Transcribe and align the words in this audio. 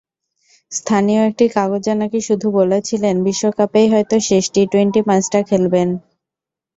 স্থানীয় 0.71 1.21
একটি 1.29 1.45
কাগজে 1.55 1.93
নাকি 1.95 2.19
শুধু 2.27 2.47
বলেছিলেন, 2.59 3.15
বিশ্বকাপেই 3.27 3.87
হয়তো 3.93 4.15
শেষ 4.27 4.43
টি-টোয়েন্টি 4.53 4.99
ম্যাচটা 5.07 5.39
খেলবেন। 5.49 5.89